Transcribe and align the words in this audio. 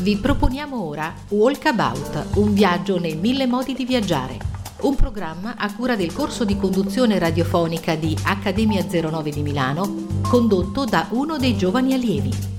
Vi 0.00 0.16
proponiamo 0.16 0.82
ora 0.82 1.12
Walkabout, 1.28 2.36
un 2.36 2.54
viaggio 2.54 2.98
nei 2.98 3.16
mille 3.16 3.46
modi 3.46 3.74
di 3.74 3.84
viaggiare. 3.84 4.38
Un 4.80 4.94
programma 4.94 5.56
a 5.58 5.74
cura 5.74 5.94
del 5.94 6.14
corso 6.14 6.46
di 6.46 6.56
conduzione 6.56 7.18
radiofonica 7.18 7.96
di 7.96 8.16
Accademia 8.24 8.82
09 8.82 9.30
di 9.30 9.42
Milano, 9.42 10.06
condotto 10.26 10.86
da 10.86 11.06
uno 11.10 11.36
dei 11.36 11.54
giovani 11.54 11.92
allievi. 11.92 12.49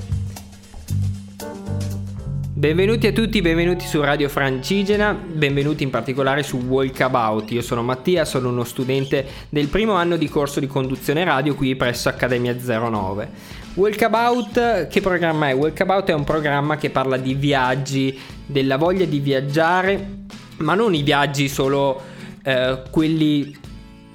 Benvenuti 2.62 3.08
a 3.08 3.12
tutti, 3.12 3.42
benvenuti 3.42 3.88
su 3.88 4.00
Radio 4.02 4.30
Francigena, 4.30 5.14
benvenuti 5.14 5.82
in 5.82 5.90
particolare 5.90 6.44
su 6.44 6.58
Walkabout. 6.58 7.50
Io 7.54 7.64
sono 7.64 7.82
Mattia, 7.82 8.24
sono 8.24 8.50
uno 8.50 8.64
studente 8.66 9.26
del 9.50 9.68
primo 9.68 9.94
anno 9.94 10.16
di 10.16 10.30
corso 10.30 10.60
di 10.60 10.68
conduzione 10.68 11.24
radio 11.24 11.56
qui 11.56 11.76
presso 11.76 12.08
Accademia 12.10 12.56
09. 12.56 13.30
Walkabout, 13.74 14.88
che 14.90 15.02
programma 15.02 15.50
è? 15.50 15.56
Walkabout 15.56 16.10
è 16.10 16.14
un 16.14 16.24
programma 16.24 16.78
che 16.78 16.92
parla 16.92 17.18
di 17.18 17.34
viaggi, 17.34 18.16
della 18.46 18.78
voglia 18.78 19.06
di 19.06 19.18
viaggiare, 19.18 20.26
ma 20.58 20.76
non 20.76 20.94
i 20.94 21.02
viaggi 21.02 21.48
solo 21.48 22.00
eh, 22.44 22.84
quelli 22.92 23.58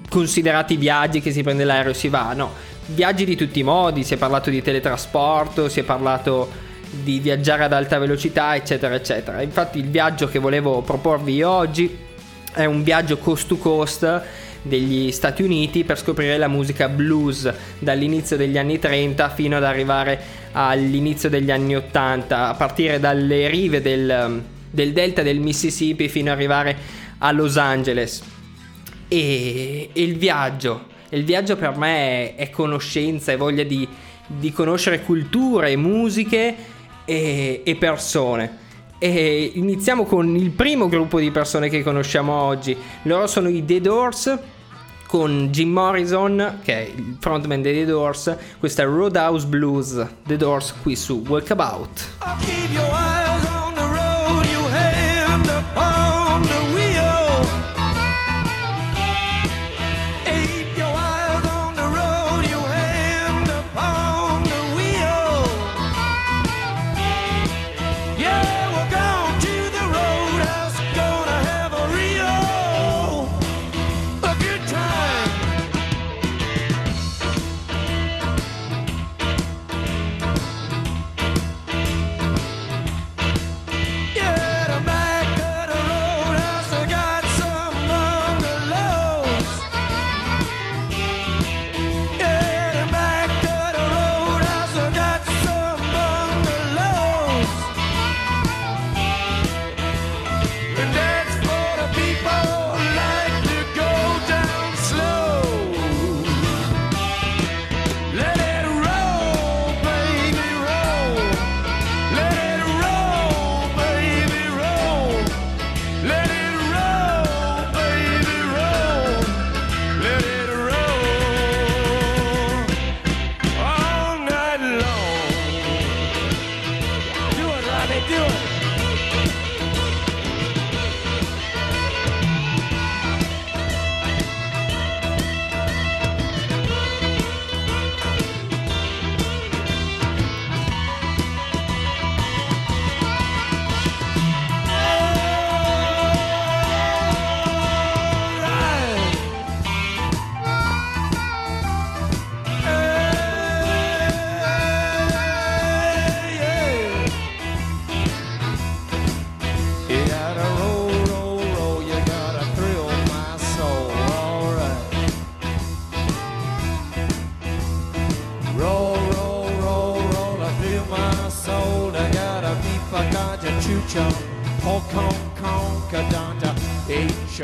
considerati 0.08 0.76
viaggi 0.76 1.20
che 1.20 1.32
si 1.32 1.42
prende 1.42 1.64
l'aereo 1.64 1.90
e 1.90 1.94
si 1.94 2.08
va, 2.08 2.32
no. 2.32 2.52
Viaggi 2.94 3.24
di 3.24 3.34
tutti 3.34 3.58
i 3.58 3.64
modi, 3.64 4.04
si 4.04 4.14
è 4.14 4.16
parlato 4.16 4.50
di 4.50 4.62
teletrasporto, 4.62 5.68
si 5.68 5.80
è 5.80 5.82
parlato 5.82 6.65
di 7.02 7.20
viaggiare 7.20 7.64
ad 7.64 7.72
alta 7.72 7.98
velocità, 7.98 8.54
eccetera, 8.54 8.94
eccetera. 8.94 9.42
Infatti 9.42 9.78
il 9.78 9.88
viaggio 9.88 10.28
che 10.28 10.38
volevo 10.38 10.82
proporvi 10.82 11.42
oggi 11.42 11.96
è 12.52 12.64
un 12.64 12.82
viaggio 12.82 13.18
coast 13.18 13.48
to 13.48 13.56
coast 13.56 14.22
degli 14.62 15.12
Stati 15.12 15.42
Uniti 15.42 15.84
per 15.84 15.98
scoprire 15.98 16.38
la 16.38 16.48
musica 16.48 16.88
blues 16.88 17.52
dall'inizio 17.78 18.36
degli 18.36 18.58
anni 18.58 18.78
30 18.78 19.28
fino 19.30 19.56
ad 19.56 19.64
arrivare 19.64 20.20
all'inizio 20.52 21.28
degli 21.28 21.50
anni 21.50 21.76
80, 21.76 22.48
a 22.48 22.54
partire 22.54 22.98
dalle 22.98 23.48
rive 23.48 23.80
del, 23.80 24.42
del 24.70 24.92
delta 24.92 25.22
del 25.22 25.38
Mississippi 25.38 26.08
fino 26.08 26.30
ad 26.30 26.36
arrivare 26.36 26.76
a 27.18 27.30
Los 27.30 27.56
Angeles. 27.56 28.22
E, 29.08 29.90
e 29.92 30.02
il 30.02 30.16
viaggio, 30.16 30.86
il 31.10 31.24
viaggio 31.24 31.56
per 31.56 31.76
me 31.76 32.34
è, 32.34 32.34
è 32.36 32.50
conoscenza, 32.50 33.32
è 33.32 33.36
voglia 33.36 33.62
di, 33.62 33.86
di 34.26 34.52
conoscere 34.52 35.02
culture, 35.02 35.76
musiche 35.76 36.74
e, 37.06 37.62
e 37.64 37.76
persone. 37.76 38.64
E 38.98 39.52
iniziamo 39.54 40.04
con 40.04 40.36
il 40.36 40.50
primo 40.50 40.88
gruppo 40.88 41.18
di 41.18 41.30
persone 41.30 41.70
che 41.70 41.82
conosciamo 41.82 42.34
oggi. 42.34 42.76
Loro 43.02 43.26
sono 43.26 43.48
i 43.48 43.64
The 43.64 43.80
Doors 43.80 44.38
con 45.06 45.48
Jim 45.50 45.70
Morrison, 45.70 46.58
che 46.62 46.74
è 46.74 46.90
il 46.94 47.16
frontman 47.18 47.62
dei 47.62 47.84
The 47.84 47.86
Doors. 47.86 48.36
Questa 48.58 48.82
è 48.82 48.86
Roadhouse 48.86 49.46
Blues, 49.46 50.06
The 50.26 50.36
Doors 50.36 50.74
qui 50.82 50.94
su 50.96 51.24
Walkabout. 51.26 52.08
Let 52.20 53.25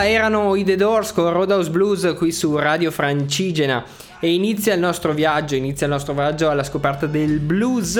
roll 0.00 0.08
erano 0.08 0.56
i 0.56 0.64
The 0.64 0.76
Doors 0.76 1.12
con 1.12 1.30
Roadhouse 1.32 1.70
Blues 1.70 2.14
qui 2.16 2.32
su 2.32 2.56
Radio 2.56 2.90
Francigena 2.90 3.84
e 4.18 4.32
inizia 4.32 4.74
il 4.74 4.80
nostro 4.80 5.12
viaggio, 5.12 5.54
inizia 5.54 5.86
il 5.86 5.92
nostro 5.92 6.12
viaggio 6.12 6.50
alla 6.50 6.62
scoperta 6.62 7.06
del 7.06 7.38
blues 7.38 7.96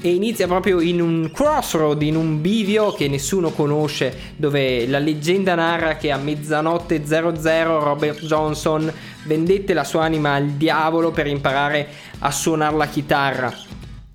e 0.00 0.12
inizia 0.12 0.46
proprio 0.46 0.80
in 0.80 1.00
un 1.00 1.30
crossroad, 1.32 2.02
in 2.02 2.16
un 2.16 2.40
bivio 2.40 2.92
che 2.92 3.08
nessuno 3.08 3.50
conosce, 3.50 4.32
dove 4.36 4.86
la 4.88 4.98
leggenda 4.98 5.54
narra 5.54 5.96
che 5.96 6.10
a 6.10 6.16
mezzanotte 6.16 7.04
00 7.04 7.82
Robert 7.82 8.24
Johnson 8.24 8.92
vendette 9.24 9.72
la 9.72 9.84
sua 9.84 10.02
anima 10.02 10.34
al 10.34 10.50
diavolo 10.50 11.12
per 11.12 11.28
imparare 11.28 11.86
a 12.18 12.30
suonare 12.32 12.76
la 12.76 12.86
chitarra. 12.86 13.69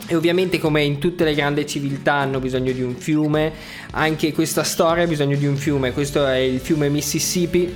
E 0.08 0.16
ovviamente 0.16 0.60
come 0.60 0.84
in 0.84 1.00
tutte 1.00 1.24
le 1.24 1.34
grandi 1.34 1.66
civiltà 1.66 2.14
hanno 2.14 2.40
bisogno 2.40 2.72
di 2.72 2.82
un 2.82 2.96
fiume, 2.96 3.52
anche 3.92 4.34
questa 4.34 4.64
storia 4.64 5.04
ha 5.04 5.08
bisogno 5.08 5.36
di 5.36 5.48
un 5.48 5.58
fiume, 5.58 5.94
questo 5.94 6.26
è 6.28 6.38
il 6.38 6.60
fiume 6.60 6.90
Mississippi, 6.90 7.74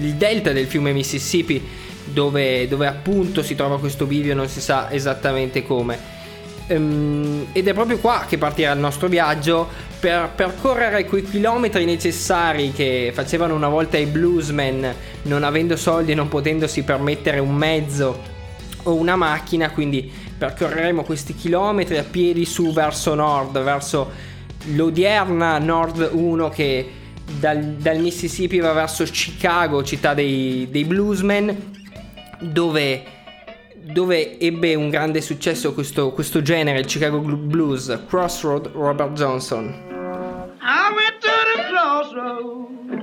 il 0.00 0.14
delta 0.14 0.52
del 0.52 0.66
fiume 0.66 0.92
Mississippi 0.92 1.60
dove, 2.04 2.68
dove 2.68 2.86
appunto 2.86 3.42
si 3.42 3.54
trova 3.54 3.78
questo 3.78 4.06
bivio 4.06 4.34
non 4.34 4.48
si 4.48 4.60
sa 4.60 4.90
esattamente 4.90 5.64
come. 5.64 6.14
Um, 6.68 7.46
ed 7.52 7.68
è 7.68 7.74
proprio 7.74 7.98
qua 7.98 8.24
che 8.28 8.38
partirà 8.38 8.72
il 8.72 8.80
nostro 8.80 9.06
viaggio 9.06 9.68
per 10.00 10.32
percorrere 10.34 11.04
quei 11.04 11.22
chilometri 11.22 11.84
necessari 11.84 12.72
che 12.72 13.12
facevano 13.14 13.54
una 13.54 13.68
volta 13.68 13.96
i 13.98 14.06
bluesmen 14.06 14.92
non 15.22 15.44
avendo 15.44 15.76
soldi 15.76 16.10
e 16.10 16.14
non 16.16 16.26
potendosi 16.26 16.82
permettere 16.82 17.38
un 17.38 17.54
mezzo 17.54 18.34
o 18.82 18.94
una 18.94 19.16
macchina, 19.16 19.70
quindi 19.70 20.10
percorreremo 20.36 21.02
questi 21.02 21.34
chilometri 21.34 21.98
a 21.98 22.04
piedi 22.04 22.44
su 22.44 22.72
verso 22.72 23.14
nord, 23.14 23.62
verso 23.62 24.10
l'odierna 24.74 25.58
Nord 25.58 26.10
1 26.12 26.48
che 26.48 26.90
dal, 27.38 27.58
dal 27.58 27.98
Mississippi 27.98 28.58
va 28.58 28.72
verso 28.72 29.04
Chicago, 29.04 29.82
città 29.82 30.14
dei, 30.14 30.68
dei 30.70 30.84
bluesmen, 30.84 31.72
dove, 32.40 33.02
dove, 33.74 34.38
ebbe 34.38 34.74
un 34.74 34.88
grande 34.90 35.20
successo 35.20 35.72
questo, 35.72 36.12
questo 36.12 36.42
genere, 36.42 36.80
il 36.80 36.86
Chicago 36.86 37.18
Blues, 37.20 37.98
Crossroad 38.08 38.68
Robert 38.68 39.12
Johnson. 39.12 39.84
I 40.60 40.92
went 40.94 41.20
to 41.20 41.30
the 41.54 41.62
crossroad, 41.70 42.95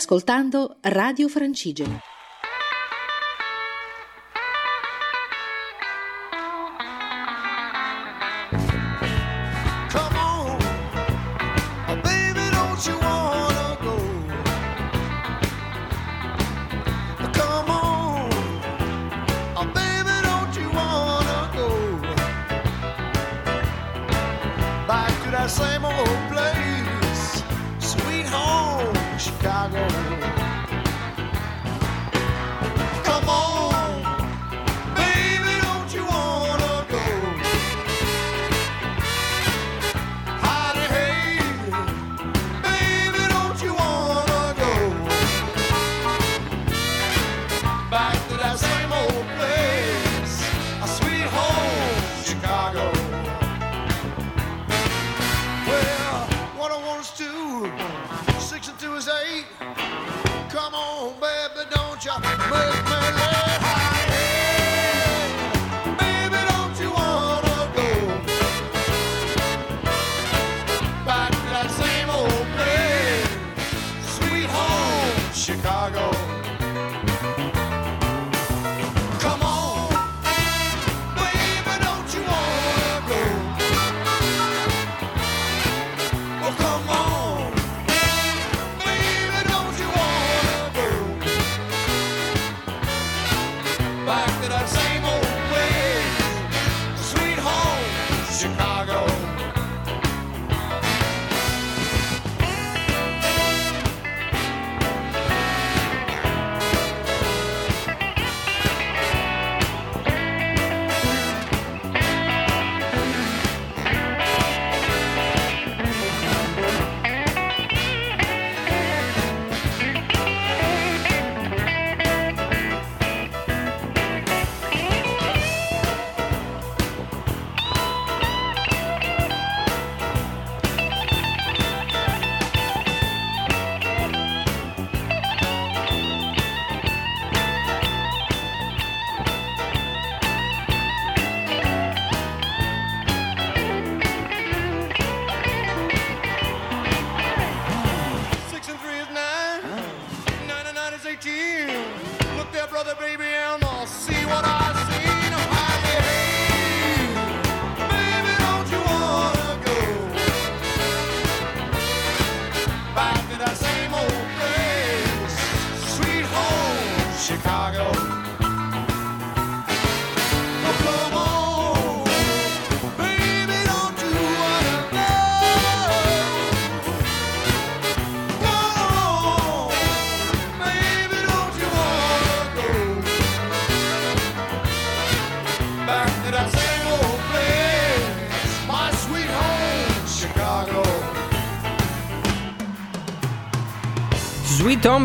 ascoltando 0.00 0.78
Radio 0.82 1.28
Francigena. 1.28 2.09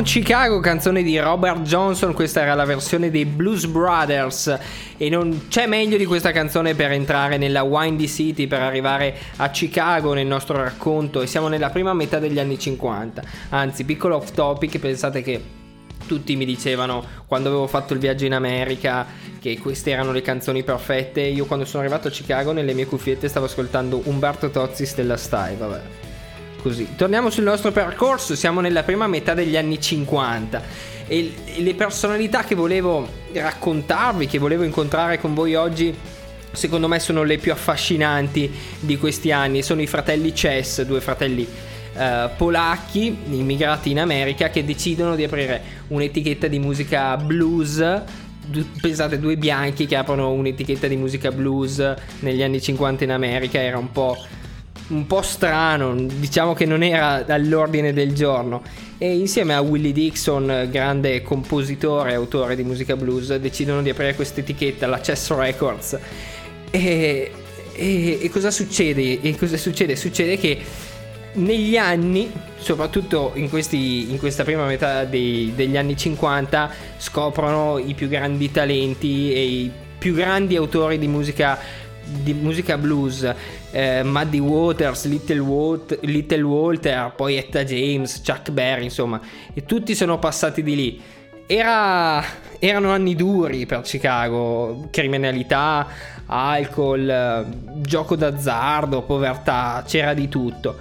Chicago, 0.05 0.59
canzone 0.59 1.01
di 1.01 1.17
Robert 1.17 1.63
Johnson, 1.63 2.13
questa 2.13 2.41
era 2.41 2.53
la 2.53 2.63
versione 2.63 3.09
dei 3.09 3.25
Blues 3.25 3.65
Brothers 3.65 4.59
e 4.97 5.09
non 5.09 5.47
c'è 5.49 5.65
meglio 5.65 5.97
di 5.97 6.05
questa 6.05 6.31
canzone 6.31 6.75
per 6.75 6.91
entrare 6.91 7.37
nella 7.37 7.63
Windy 7.63 8.07
City, 8.07 8.45
per 8.45 8.61
arrivare 8.61 9.17
a 9.37 9.49
Chicago 9.49 10.13
nel 10.13 10.27
nostro 10.27 10.57
racconto 10.57 11.21
e 11.21 11.27
siamo 11.27 11.47
nella 11.47 11.71
prima 11.71 11.93
metà 11.95 12.19
degli 12.19 12.37
anni 12.37 12.59
50. 12.59 13.23
Anzi, 13.49 13.83
piccolo 13.83 14.17
off 14.17 14.31
topic, 14.31 14.77
pensate 14.77 15.23
che 15.23 15.41
tutti 16.05 16.35
mi 16.35 16.45
dicevano 16.45 17.03
quando 17.25 17.49
avevo 17.49 17.65
fatto 17.65 17.93
il 17.93 17.99
viaggio 17.99 18.25
in 18.25 18.35
America 18.35 19.07
che 19.39 19.57
queste 19.57 19.89
erano 19.89 20.11
le 20.11 20.21
canzoni 20.21 20.63
perfette. 20.63 21.21
Io 21.21 21.45
quando 21.45 21.65
sono 21.65 21.81
arrivato 21.81 22.09
a 22.09 22.11
Chicago 22.11 22.51
nelle 22.51 22.73
mie 22.73 22.85
cuffiette 22.85 23.27
stavo 23.27 23.47
ascoltando 23.47 24.01
Umberto 24.05 24.51
Tozzi 24.51 24.85
Stella 24.85 25.17
Stai, 25.17 25.55
vabbè. 25.55 26.04
Così. 26.65 26.95
Torniamo 26.95 27.29
sul 27.29 27.43
nostro 27.43 27.71
percorso, 27.71 28.33
siamo 28.33 28.59
nella 28.59 28.81
prima 28.81 29.05
metà 29.05 29.35
degli 29.35 29.55
anni 29.55 29.79
50 29.79 30.63
e 31.05 31.31
le 31.57 31.75
personalità 31.75 32.43
che 32.43 32.55
volevo 32.55 33.07
raccontarvi, 33.31 34.25
che 34.25 34.39
volevo 34.39 34.63
incontrare 34.63 35.19
con 35.19 35.35
voi 35.35 35.53
oggi 35.53 35.95
secondo 36.53 36.87
me 36.87 36.99
sono 36.99 37.21
le 37.21 37.37
più 37.37 37.51
affascinanti 37.51 38.51
di 38.79 38.97
questi 38.97 39.31
anni, 39.31 39.61
sono 39.61 39.83
i 39.83 39.85
fratelli 39.85 40.31
Chess, 40.31 40.81
due 40.81 41.01
fratelli 41.01 41.47
eh, 41.93 42.29
polacchi 42.35 43.15
immigrati 43.29 43.91
in 43.91 43.99
America 43.99 44.49
che 44.49 44.65
decidono 44.65 45.15
di 45.15 45.23
aprire 45.23 45.61
un'etichetta 45.89 46.47
di 46.47 46.57
musica 46.57 47.15
blues 47.15 48.01
pensate 48.81 49.19
due 49.19 49.37
bianchi 49.37 49.85
che 49.85 49.95
aprono 49.95 50.31
un'etichetta 50.31 50.87
di 50.87 50.95
musica 50.95 51.31
blues 51.31 51.93
negli 52.21 52.41
anni 52.41 52.59
50 52.59 53.03
in 53.03 53.11
America 53.11 53.59
era 53.59 53.77
un 53.77 53.91
po', 53.91 54.17
un 54.87 55.07
po' 55.07 55.21
strano 55.21 55.95
diciamo 55.95 56.53
che 56.53 56.65
non 56.65 56.83
era 56.83 57.25
all'ordine 57.27 57.91
del 57.91 58.13
giorno 58.13 58.61
e 58.97 59.17
insieme 59.17 59.53
a 59.53 59.61
Willie 59.61 59.91
Dixon 59.91 60.67
grande 60.69 61.21
compositore 61.23 62.11
e 62.11 62.13
autore 62.13 62.55
di 62.55 62.63
musica 62.63 62.95
blues 62.95 63.35
decidono 63.37 63.81
di 63.81 63.89
aprire 63.89 64.15
questa 64.15 64.41
etichetta 64.41 64.87
la 64.87 64.99
Chess 64.99 65.31
Records 65.31 65.99
e, 66.71 67.31
e, 67.73 68.19
e 68.21 68.29
cosa 68.29 68.51
succede? 68.51 69.21
E 69.21 69.35
cosa 69.37 69.57
succede? 69.57 69.95
Succede 69.95 70.37
che 70.37 70.59
negli 71.35 71.77
anni, 71.77 72.31
soprattutto 72.57 73.31
in, 73.35 73.49
questi, 73.49 74.11
in 74.11 74.17
questa 74.17 74.43
prima 74.43 74.65
metà 74.65 75.05
dei, 75.05 75.53
degli 75.55 75.77
anni 75.77 75.95
50, 75.95 76.71
scoprono 76.97 77.77
i 77.77 77.93
più 77.93 78.07
grandi 78.07 78.51
talenti 78.51 79.33
e 79.33 79.43
i 79.43 79.71
più 79.97 80.13
grandi 80.13 80.55
autori 80.55 80.97
di 80.97 81.07
musica, 81.07 81.57
di 82.03 82.33
musica 82.33 82.77
blues. 82.77 83.33
Eh, 83.75 84.03
Muddy 84.03 84.39
Waters, 84.39 85.05
Little, 85.05 85.39
Walt, 85.39 85.99
Little 86.03 86.43
Walter, 86.43 87.11
poi 87.13 87.35
Etta 87.35 87.65
James, 87.65 88.21
Chuck 88.25 88.49
Berry, 88.51 88.85
insomma, 88.85 89.19
e 89.53 89.65
tutti 89.65 89.93
sono 89.95 90.17
passati 90.17 90.63
di 90.63 90.75
lì. 90.75 91.01
Era, 91.45 92.23
erano 92.57 92.91
anni 92.91 93.15
duri 93.15 93.65
per 93.65 93.81
Chicago, 93.81 94.87
criminalità, 94.91 95.87
alcol, 96.25 97.45
gioco 97.81 98.15
d'azzardo, 98.15 99.01
povertà, 99.01 99.83
c'era 99.85 100.13
di 100.13 100.29
tutto. 100.29 100.77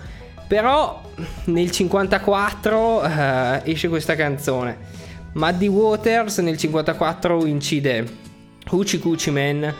Però 0.46 1.02
nel 1.46 1.72
54 1.72 2.78
uh, 2.78 3.08
esce 3.64 3.88
questa 3.88 4.14
canzone. 4.14 4.78
Muddy 5.32 5.66
Waters 5.66 6.38
nel 6.38 6.56
54 6.56 7.44
incide 7.44 8.08
Hoochie 8.70 9.00
Coochie 9.00 9.32
Man, 9.32 9.74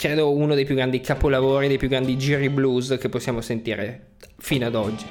credo 0.00 0.32
uno 0.32 0.54
dei 0.54 0.64
più 0.64 0.74
grandi 0.74 1.02
capolavori, 1.02 1.68
dei 1.68 1.76
più 1.76 1.86
grandi 1.86 2.16
giri 2.16 2.48
blues 2.48 2.96
che 2.98 3.10
possiamo 3.10 3.42
sentire 3.42 4.14
fino 4.38 4.64
ad 4.64 4.74
oggi. 4.74 5.04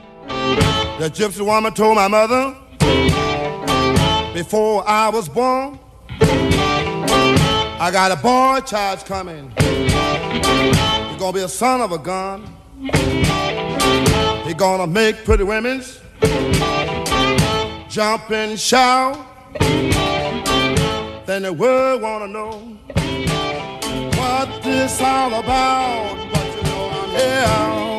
The 0.97 1.11
gypsy 1.11 1.41
woman 1.41 1.71
told 1.73 1.95
my 1.95 2.07
mother 2.07 2.55
before 4.33 4.83
I 4.87 5.09
was 5.11 5.29
born 5.29 5.77
I 6.19 7.91
got 7.91 8.11
a 8.11 8.15
boy 8.15 8.61
child 8.65 9.05
coming. 9.05 9.53
He's 9.59 11.17
gonna 11.19 11.33
be 11.33 11.43
a 11.43 11.47
son 11.47 11.81
of 11.81 11.91
a 11.91 11.99
gun. 11.99 12.41
He 14.43 14.55
gonna 14.55 14.87
make 14.87 15.23
pretty 15.23 15.43
women 15.43 15.83
jump 17.87 18.31
and 18.31 18.57
shout. 18.57 19.17
Then 21.27 21.43
the 21.43 21.53
world 21.53 22.01
wanna 22.01 22.27
know 22.27 22.79
this 24.71 25.01
all 25.01 25.33
about. 25.33 26.31
But 26.31 26.55
you 26.55 26.63
know 26.63 26.89
I'm 26.91 27.09
here. 27.09 27.98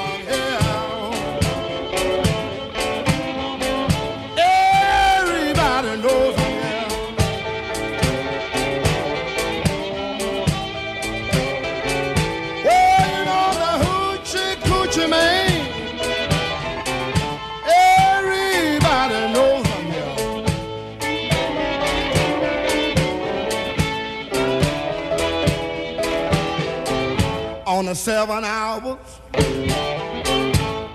the 27.85 27.95
seven 27.95 28.43
hours, 28.43 28.97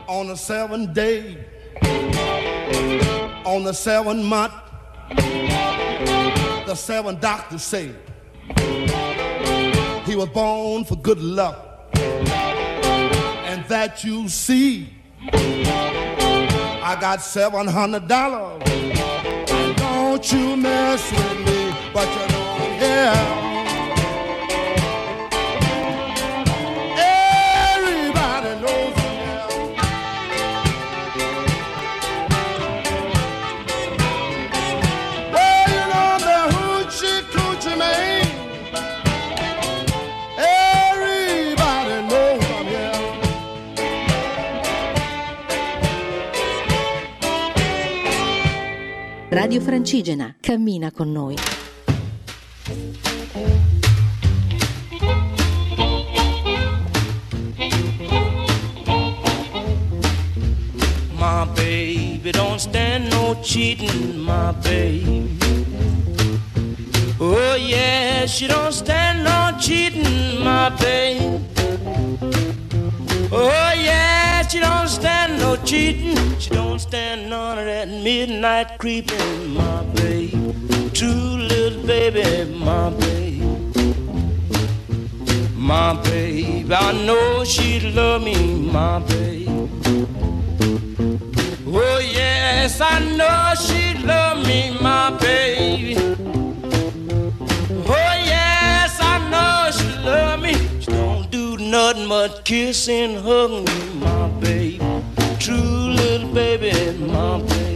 on 0.09 0.29
the 0.29 0.37
seven 0.37 0.93
day, 0.93 1.45
on 3.45 3.65
the 3.65 3.73
seven 3.73 4.23
month, 4.23 4.53
the 6.67 6.75
seven 6.75 7.19
doctors 7.19 7.63
say 7.63 7.91
he 10.05 10.15
was 10.15 10.29
born 10.29 10.85
for 10.85 10.97
good 10.97 11.21
luck, 11.21 11.89
and 11.95 13.65
that 13.67 14.05
you 14.05 14.29
see. 14.29 14.93
I 15.33 16.97
got 17.01 17.21
seven 17.21 17.67
hundred 17.67 18.07
dollars. 18.07 18.63
And 18.67 19.77
don't 19.77 20.33
you 20.33 20.57
mess 20.57 21.11
with 21.11 21.39
me, 21.47 21.75
but 21.93 22.09
you 22.09 22.29
know 22.33 22.47
I'm 22.59 23.46
Radio 49.57 49.71
Francigena, 49.71 50.35
cammina 50.39 50.91
con 50.91 51.13
noi. 51.13 51.35
My 61.15 61.47
baby 61.55 62.33
don't 62.33 62.59
stand 62.59 63.09
no 63.09 63.41
cheating, 63.41 64.19
my 64.19 64.53
baby. 64.63 65.39
Oh 67.19 67.55
yeah, 67.55 68.27
she 68.27 68.47
don't 68.47 68.73
stand 68.73 69.25
no 69.25 69.57
cheating, 69.59 70.39
my 70.45 70.69
babe. 70.69 71.41
Oh 73.33 73.73
yeah, 73.75 74.47
she 74.47 74.61
don't 74.61 74.89
stand 74.89 75.39
no 75.39 75.57
cheating. 75.65 76.36
She 76.97 77.03
don't 77.03 77.09
stand 77.09 77.31
none 77.31 77.59
of 77.59 77.67
that 77.67 77.89
midnight 77.89 78.79
creeping, 78.79 79.55
my 79.55 79.83
babe. 79.97 80.95
True 80.95 81.37
little 81.53 81.87
baby, 81.87 82.51
my 82.55 82.89
babe. 82.89 83.43
My 85.55 85.93
babe, 86.05 86.73
I 86.73 86.93
know 87.05 87.45
she'd 87.45 87.83
love 87.95 88.23
me, 88.23 88.37
my 88.73 89.01
babe. 89.01 89.69
Oh 91.67 91.99
yes, 91.99 92.81
I 92.81 92.99
know 93.19 93.53
she'd 93.61 94.03
love 94.03 94.47
me, 94.47 94.79
my 94.81 95.11
baby. 95.19 95.97
Oh 97.89 98.13
yes, 98.25 98.99
I 99.03 99.19
know 99.31 99.71
she 99.71 99.89
love 100.03 100.41
me. 100.41 100.55
She 100.81 100.93
don't 100.93 101.31
do 101.31 101.59
nothing 101.59 102.09
but 102.09 102.45
kiss 102.47 102.89
and 102.89 103.19
hug 103.19 103.51
me, 103.67 104.01
my 104.01 104.29
baby. 104.41 104.81
True 105.39 105.86
baby, 106.37 106.99
my 106.99 107.41
baby. 107.41 107.76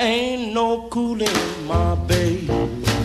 ain't 0.00 0.52
no 0.52 0.88
cooling, 0.88 1.28
my 1.66 1.94
baby. 2.06 2.46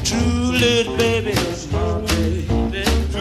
True 0.03 0.51
little 0.51 0.95
baby, 0.97 1.34
she's 1.34 1.71
my 1.71 2.01
baby. 2.01 2.45
Little 2.71 3.15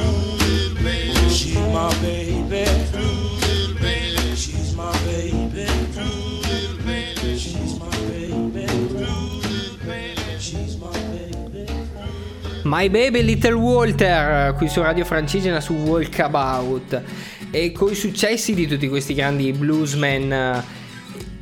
my 12.64 12.88
baby. 12.88 13.22
Little 13.22 13.54
Walter 13.54 14.54
qui 14.56 14.68
su 14.68 14.82
Radio 14.82 15.04
Francigena 15.04 15.60
su 15.60 15.74
Walkabout 15.74 17.02
e 17.50 17.72
con 17.72 17.90
i 17.90 17.94
successi 17.94 18.54
di 18.54 18.66
tutti 18.66 18.88
questi 18.88 19.14
grandi 19.14 19.52
bluesmen 19.52 20.62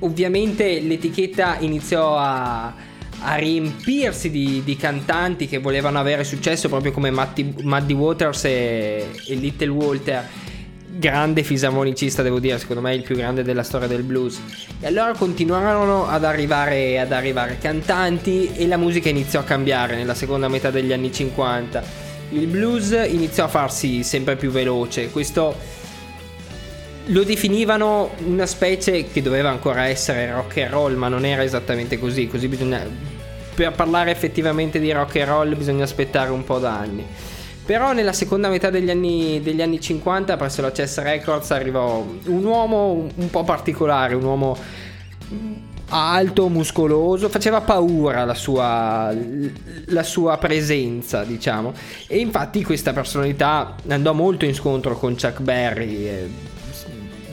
ovviamente 0.03 0.81
l'etichetta 0.81 1.57
iniziò 1.59 2.17
a, 2.17 2.75
a 3.21 3.35
riempirsi 3.37 4.31
di, 4.31 4.63
di 4.65 4.77
cantanti 4.77 5.47
che 5.47 5.59
volevano 5.59 5.99
avere 5.99 6.25
successo 6.25 6.69
proprio 6.69 6.93
come 6.93 7.11
Matti, 7.11 7.55
Muddy 7.63 7.95
Waters 7.95 8.45
e, 8.45 9.09
e 9.27 9.35
Little 9.35 9.69
Walter. 9.69 10.29
Grande 10.95 11.43
fisarmonicista 11.43 12.23
devo 12.23 12.39
dire 12.39 12.59
secondo 12.59 12.83
me 12.83 12.95
il 12.95 13.03
più 13.03 13.17
grande 13.17 13.43
della 13.43 13.63
storia 13.63 13.89
del 13.89 14.03
blues. 14.03 14.41
E 14.79 14.87
allora 14.87 15.13
continuarono 15.15 16.07
ad 16.07 16.25
arrivare, 16.25 17.01
ad 17.01 17.13
arrivare 17.13 17.59
cantanti 17.59 18.51
e 18.55 18.67
la 18.67 18.77
musica 18.77 19.09
iniziò 19.09 19.41
a 19.41 19.45
cambiare 19.45 19.97
nella 19.97 20.15
seconda 20.15 20.49
metà 20.49 20.71
degli 20.71 20.93
anni 20.93 21.11
50 21.11 22.11
il 22.33 22.47
blues 22.47 22.93
iniziò 23.09 23.45
a 23.45 23.49
farsi 23.49 24.03
sempre 24.03 24.37
più 24.37 24.51
veloce. 24.51 25.11
Questo 25.11 25.55
lo 27.07 27.25
definivano 27.25 28.11
una 28.25 28.47
specie 28.47 29.07
che 29.11 29.23
doveva 29.23 29.51
ancora 29.51 29.87
essere 29.87 30.31
rock 30.31 30.59
and 30.59 30.71
roll 30.71 30.95
ma 30.95 31.09
non 31.09 31.25
era 31.25 31.43
esattamente 31.43 31.99
così 31.99 32.29
così 32.29 32.47
bisogna 32.49 32.87
per 33.55 33.73
parlare 33.73 34.11
effettivamente 34.11 34.79
di 34.79 34.93
rock 34.93 35.17
and 35.17 35.29
roll 35.29 35.57
bisogna 35.57 35.85
aspettare 35.85 36.31
un 36.31 36.45
po' 36.45 36.59
d'anni 36.59 37.05
però 37.65 37.93
nella 37.93 38.13
seconda 38.13 38.49
metà 38.49 38.71
degli 38.71 38.91
anni, 38.91 39.41
degli 39.41 39.63
anni 39.63 39.81
50 39.81 40.37
presso 40.37 40.63
la 40.63 40.73
Chess 40.73 40.99
Records 41.01 41.51
arrivò 41.53 42.05
un 42.27 42.45
uomo 42.45 43.09
un, 43.15 43.31
po' 43.31 43.45
particolare, 43.45 44.15
un 44.15 44.25
uomo 44.25 44.57
alto, 45.89 46.49
muscoloso, 46.49 47.29
faceva 47.29 47.61
paura 47.61 48.25
la 48.25 48.35
sua, 48.35 49.15
la 49.87 50.03
sua 50.03 50.39
presenza, 50.39 51.23
diciamo. 51.23 51.73
E 52.07 52.19
infatti 52.19 52.65
questa 52.65 52.93
personalità 52.93 53.77
andò 53.89 54.13
molto 54.13 54.45
in 54.45 54.55
scontro 54.55 54.97
con 54.97 55.13
Chuck 55.13 55.41
Berry. 55.41 56.51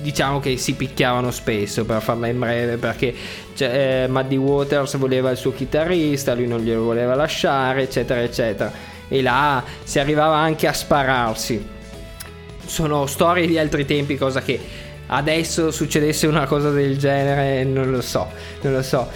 Diciamo 0.02 0.40
che 0.40 0.58
si 0.58 0.74
picchiavano 0.74 1.32
spesso 1.32 1.86
per 1.86 2.02
farla 2.02 2.28
in 2.28 2.40
breve 2.40 2.78
perché 2.78 3.14
cioè, 3.54 4.04
eh, 4.04 4.08
Muddy 4.08 4.38
Waters 4.38 4.98
voleva 4.98 5.32
il 5.32 5.38
suo 5.38 5.54
chitarrista, 5.54 6.34
lui 6.34 6.48
non 6.48 6.62
glielo 6.62 6.84
voleva 6.84 7.16
lasciare, 7.16 7.84
eccetera, 7.84 8.22
eccetera. 8.22 8.72
E 9.08 9.22
là 9.22 9.64
si 9.84 10.00
arrivava 10.00 10.36
anche 10.36 10.68
a 10.68 10.74
spararsi. 10.74 11.68
Sono 12.66 13.06
storie 13.08 13.48
di 13.48 13.58
altri 13.58 13.86
tempi, 13.86 14.18
cosa 14.18 14.42
che 14.42 14.60
adesso 15.08 15.72
succedesse 15.72 16.28
una 16.28 16.46
cosa 16.46 16.70
del 16.70 16.98
genere, 16.98 17.64
non 17.64 17.90
lo 17.90 18.02
so, 18.02 18.28
non 18.62 18.74
lo 18.74 18.82
so. 18.82 19.08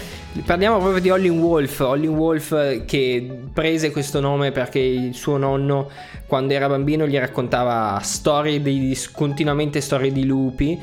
Parliamo 0.42 0.78
proprio 0.78 1.00
di 1.00 1.10
Olin 1.10 1.38
Wolf, 1.38 1.78
Olin 1.80 2.10
Wolf 2.10 2.84
che 2.86 3.38
prese 3.52 3.92
questo 3.92 4.20
nome 4.20 4.50
perché 4.50 4.80
il 4.80 5.14
suo 5.14 5.36
nonno 5.36 5.88
quando 6.26 6.52
era 6.52 6.68
bambino 6.68 7.06
gli 7.06 7.16
raccontava 7.16 8.00
storie 8.02 8.60
di, 8.60 8.98
continuamente 9.12 9.80
storie 9.80 10.12
di 10.12 10.26
lupi 10.26 10.78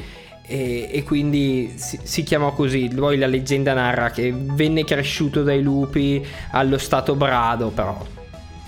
e, 0.48 0.90
e 0.92 1.04
quindi 1.04 1.74
si, 1.76 2.00
si, 2.02 2.24
chiamò 2.24 2.54
così. 2.54 2.90
Poi 2.94 3.18
la 3.18 3.28
leggenda 3.28 3.74
narra 3.74 4.10
che 4.10 4.34
venne 4.34 4.84
cresciuto 4.84 5.44
dai 5.44 5.62
lupi 5.62 6.26
allo 6.52 6.78
stato 6.78 7.16
brado, 7.16 7.70
però 7.70 7.98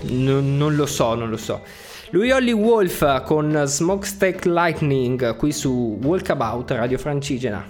non, 0.02 0.56
non 0.56 0.76
lo 0.76 0.86
so, 0.86 1.14
non 1.14 1.30
lo 1.30 1.38
so. 1.38 1.62
Lui 2.10 2.30
Holly 2.30 2.52
Wolf 2.52 3.24
con 3.24 3.62
Smokestack 3.64 4.44
Lightning 4.44 5.34
qui 5.36 5.50
su 5.50 5.98
Walkabout 6.00 6.70
Radio 6.70 6.98
Francigena. 6.98 7.66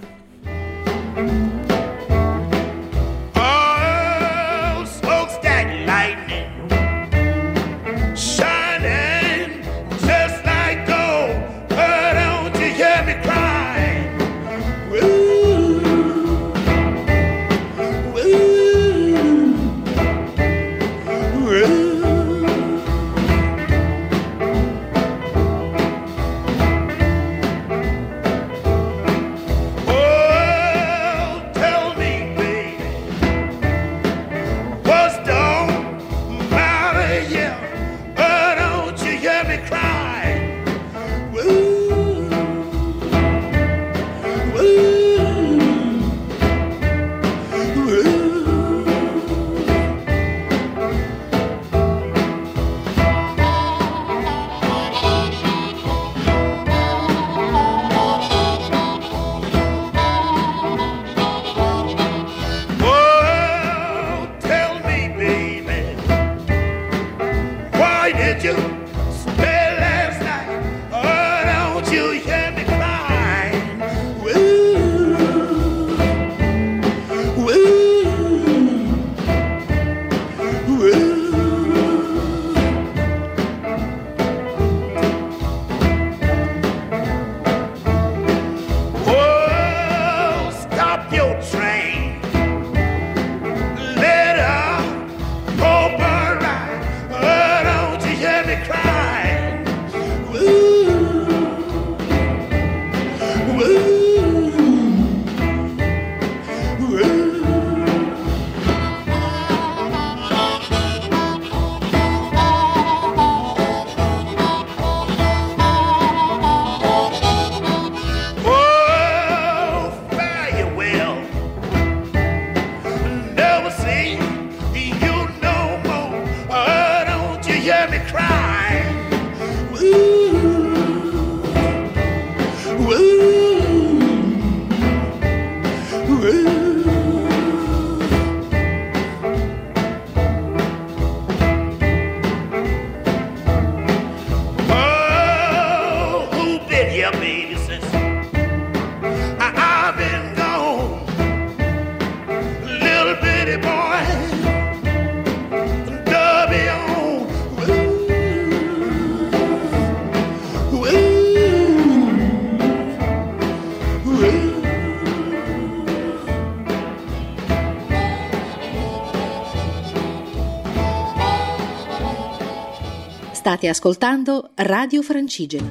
State 173.45 173.69
ascoltando 173.69 174.49
Radio 174.55 175.03
Francigena. 175.03 175.69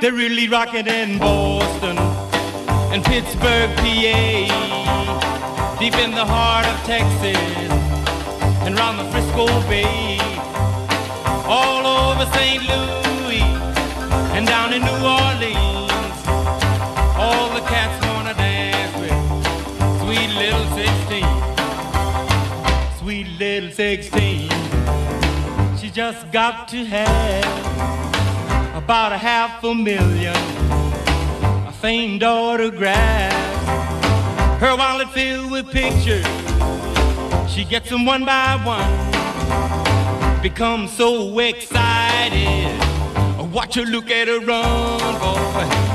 They're 0.00 0.10
really 0.10 0.48
rocking 0.48 0.86
in 0.86 1.18
Boston 1.18 1.98
and 2.90 3.04
Pittsburgh, 3.04 3.68
PA, 3.76 4.16
deep 5.78 5.94
in 5.96 6.12
the 6.12 6.24
heart 6.24 6.64
of 6.64 6.82
Texas 6.86 7.36
and 8.64 8.74
round 8.78 9.00
the 9.00 9.04
Frisco 9.12 9.44
Bay, 9.68 10.16
all 11.44 11.84
over 11.84 12.24
St. 12.36 12.62
Louis 12.62 13.44
and 14.32 14.46
down 14.46 14.72
in 14.72 14.80
New 14.80 15.00
Orleans. 15.04 16.16
All 17.20 17.50
the 17.52 17.60
cats 17.68 18.00
wanna 18.06 18.32
dance 18.32 18.94
with 18.96 19.12
sweet 20.00 20.30
little 20.40 20.66
16, 20.72 21.26
sweet 22.98 23.28
little 23.38 23.70
16. 23.70 24.31
Just 25.92 26.32
got 26.32 26.68
to 26.68 26.86
have 26.86 27.44
about 28.74 29.12
a 29.12 29.18
half 29.18 29.62
a 29.62 29.74
million 29.74 30.34
a 31.66 31.70
famed 31.70 32.22
autograph. 32.22 33.30
Her 34.58 34.74
wallet 34.74 35.10
filled 35.10 35.52
with 35.52 35.70
pictures, 35.70 36.24
she 37.46 37.64
gets 37.64 37.90
them 37.90 38.06
one 38.06 38.24
by 38.24 38.56
one. 38.64 40.40
Becomes 40.40 40.92
so 40.92 41.38
excited, 41.40 42.80
I 43.38 43.42
watch 43.52 43.74
her 43.74 43.82
look 43.82 44.10
at 44.10 44.28
her 44.28 44.40
run, 44.40 45.20
boy. 45.20 45.91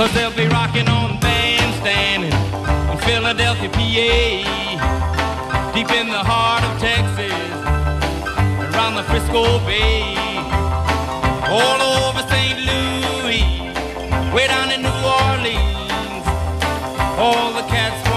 Cause 0.00 0.14
they'll 0.14 0.34
be 0.34 0.46
rocking 0.46 0.88
on 0.88 1.18
in, 1.22 2.24
in 2.24 2.98
Philadelphia, 3.04 3.68
PA. 3.68 5.72
Deep 5.74 5.90
in 5.90 6.08
the 6.08 6.24
heart 6.24 6.64
of 6.64 6.80
Texas, 6.80 7.30
around 8.74 8.94
the 8.94 9.02
Frisco 9.02 9.58
Bay. 9.66 10.16
All 11.52 11.82
over 12.00 12.22
St. 12.32 12.60
Louis, 12.64 13.44
way 14.32 14.46
down 14.46 14.72
in 14.72 14.80
New 14.80 14.88
Orleans. 15.20 16.24
All 17.18 17.52
the 17.52 17.68
cats 17.68 18.09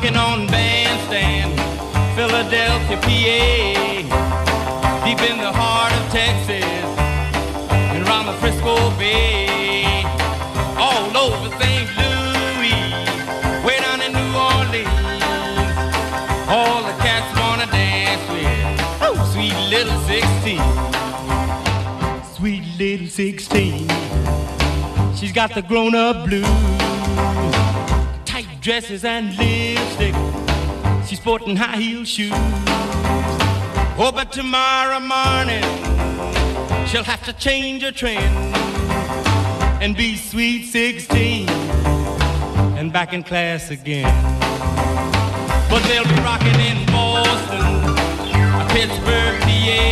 rocking 0.00 0.16
on 0.16 0.46
bandstand, 0.46 1.52
Philadelphia, 2.16 2.96
PA, 3.02 3.44
deep 5.04 5.20
in 5.30 5.36
the 5.36 5.52
heart 5.52 5.92
of 5.92 6.10
Texas, 6.10 6.64
and 7.70 8.06
around 8.06 8.24
the 8.24 8.32
Frisco 8.34 8.76
Bay, 8.96 10.02
all 10.78 11.14
over 11.16 11.50
St. 11.58 11.88
Louis, 11.98 12.80
way 13.62 13.78
down 13.80 14.00
in 14.00 14.12
New 14.12 14.32
Orleans. 14.34 14.88
All 16.48 16.82
the 16.82 16.96
cats 17.02 17.38
wanna 17.38 17.66
dance 17.66 18.24
with, 18.30 19.02
oh, 19.02 19.16
sweet 19.34 19.56
little 19.68 20.00
16, 20.08 20.62
sweet 22.36 22.64
little 22.78 23.06
16. 23.06 23.88
She's 25.14 25.32
got 25.32 25.54
the 25.54 25.60
grown-up 25.60 26.24
blues 26.26 26.70
dresses 28.70 29.04
and 29.04 29.36
lipstick. 29.36 30.14
She's 31.04 31.18
sporting 31.18 31.56
high 31.56 31.76
heel 31.78 32.04
shoes. 32.04 32.30
Oh, 33.98 34.12
but 34.14 34.30
tomorrow 34.30 35.00
morning 35.00 35.64
she'll 36.86 37.02
have 37.02 37.24
to 37.24 37.32
change 37.32 37.82
her 37.82 37.90
trend 37.90 38.54
and 39.82 39.96
be 39.96 40.16
sweet 40.16 40.66
16 40.66 41.48
and 42.78 42.92
back 42.92 43.12
in 43.12 43.24
class 43.24 43.72
again. 43.72 44.14
But 45.68 45.82
they'll 45.88 46.04
be 46.04 46.20
rocking 46.22 46.60
in 46.70 46.86
Boston, 46.94 47.66
Pittsburgh, 48.68 49.40
PA, 49.48 49.82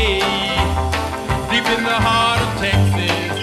deep 1.50 1.66
in 1.76 1.82
the 1.82 1.98
heart 2.06 2.40
of 2.46 2.50
Texas 2.62 3.38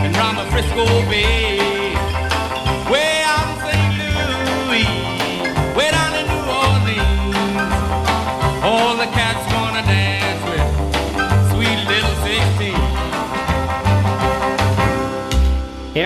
and 0.00 0.16
round 0.16 0.38
the 0.38 0.46
Frisco 0.50 0.86
Bay. 1.10 1.59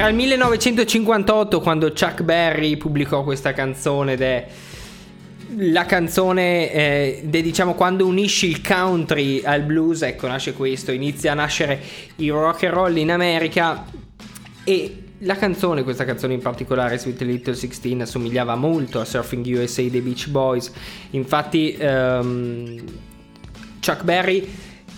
Era 0.05 0.13
il 0.13 0.19
1958 0.19 1.61
quando 1.63 1.89
Chuck 1.89 2.21
Berry 2.25 2.77
pubblicò 2.77 3.25
questa 3.25 3.55
canzone 3.55 4.13
ed 4.13 4.21
è 4.21 4.47
la 5.57 5.87
canzone 5.87 6.71
eh, 6.71 7.23
diciamo 7.27 7.73
quando 7.73 8.07
unisci 8.07 8.47
il 8.47 8.61
country 8.61 9.41
al 9.43 9.63
blues 9.63 10.03
ecco 10.03 10.27
nasce 10.27 10.53
questo 10.53 10.93
inizia 10.93 11.33
a 11.33 11.35
nascere 11.37 11.81
il 12.17 12.31
rock 12.33 12.65
and 12.65 12.75
roll 12.75 12.97
in 12.99 13.11
America 13.11 13.87
e 14.63 15.05
la 15.21 15.37
canzone, 15.37 15.83
questa 15.85 16.05
canzone 16.05 16.35
in 16.35 16.43
particolare, 16.43 16.99
Sweet 16.99 17.23
Little 17.23 17.55
16, 17.55 18.03
assomigliava 18.03 18.57
molto 18.57 19.01
a 19.01 19.07
Surfing 19.07 19.47
USA 19.47 19.85
dei 19.85 20.03
Beach 20.03 20.29
Boys. 20.29 20.71
Infatti, 21.13 21.75
ehm, 21.79 22.85
Chuck 23.81 24.03
Berry 24.03 24.47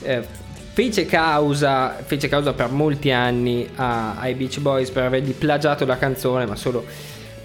eh, 0.03 0.46
fece, 0.77 1.07
causa, 1.07 1.97
fece 2.05 2.29
causa 2.29 2.53
per 2.53 2.69
molti 2.69 3.11
anni 3.11 3.67
a- 3.77 4.17
ai 4.19 4.35
Beach 4.35 4.61
Boys 4.61 4.91
per 4.91 5.05
avergli 5.05 5.33
plagiato 5.33 5.87
la 5.87 5.97
canzone, 5.97 6.45
ma 6.45 6.55
solo 6.55 6.85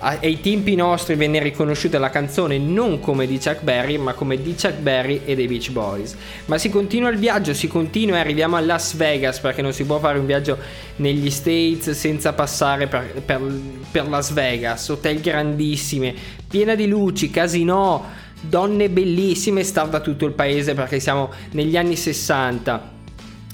ai 0.04 0.42
tempi 0.42 0.76
nostri 0.76 1.14
venne 1.16 1.40
riconosciuta 1.42 1.98
la 2.00 2.10
canzone 2.10 2.58
non 2.58 3.00
come 3.00 3.26
di 3.28 3.38
Chuck 3.38 3.62
Berry, 3.62 3.96
ma 3.98 4.14
come 4.14 4.36
di 4.42 4.54
Chuck 4.60 4.80
Berry 4.80 5.22
e 5.24 5.36
dei 5.36 5.48
Beach 5.48 5.70
Boys. 5.72 6.16
Ma 6.48 6.58
si 6.58 6.70
continua 6.70 7.10
il 7.10 7.18
viaggio, 7.18 7.54
si 7.54 7.68
continua 7.70 8.18
e 8.18 8.20
arriviamo 8.20 8.58
a 8.58 8.60
Las 8.60 8.96
Vegas 8.96 9.40
perché 9.40 9.62
non 9.62 9.72
si 9.72 9.86
può 9.86 10.00
fare 10.00 10.18
un 10.20 10.26
viaggio 10.26 10.58
negli 10.98 11.30
States 11.30 11.92
senza 11.92 12.34
passare 12.34 12.88
per, 12.88 13.22
per- 13.24 13.60
per 13.92 14.10
Las 14.10 14.34
Vegas, 14.34 14.90
hotel 14.90 15.22
grandissime, 15.22 16.14
piena 16.50 16.76
di 16.76 16.88
luci, 16.88 17.30
casino, 17.30 18.04
donne 18.42 18.90
bellissime, 18.90 19.64
star 19.64 19.88
da 19.88 20.02
tutto 20.02 20.26
il 20.26 20.34
paese 20.34 20.74
perché 20.74 21.00
siamo 21.00 21.30
negli 21.52 21.78
anni 21.78 21.96
60. 21.96 23.00